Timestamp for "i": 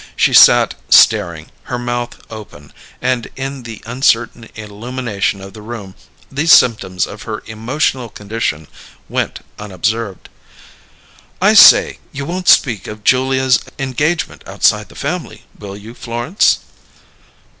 11.39-11.53